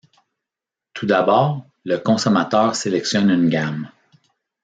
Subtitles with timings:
[0.95, 3.87] Tout d'abord, le consommateur sélectionne une gamme.